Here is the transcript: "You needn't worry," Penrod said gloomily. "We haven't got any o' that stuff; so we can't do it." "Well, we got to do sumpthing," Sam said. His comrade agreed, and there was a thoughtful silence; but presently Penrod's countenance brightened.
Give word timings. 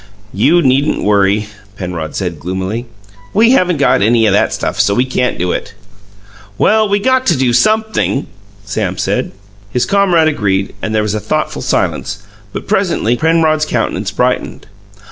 "You 0.33 0.63
needn't 0.63 1.03
worry," 1.03 1.45
Penrod 1.77 2.15
said 2.15 2.39
gloomily. 2.39 2.87
"We 3.35 3.51
haven't 3.51 3.77
got 3.77 4.01
any 4.01 4.27
o' 4.27 4.31
that 4.31 4.51
stuff; 4.51 4.79
so 4.79 4.95
we 4.95 5.05
can't 5.05 5.37
do 5.37 5.51
it." 5.51 5.75
"Well, 6.57 6.89
we 6.89 6.97
got 6.97 7.27
to 7.27 7.37
do 7.37 7.53
sumpthing," 7.53 8.25
Sam 8.65 8.97
said. 8.97 9.31
His 9.69 9.85
comrade 9.85 10.27
agreed, 10.27 10.73
and 10.81 10.95
there 10.95 11.03
was 11.03 11.13
a 11.13 11.19
thoughtful 11.19 11.61
silence; 11.61 12.23
but 12.51 12.65
presently 12.67 13.15
Penrod's 13.15 13.67
countenance 13.67 14.09
brightened. 14.09 14.65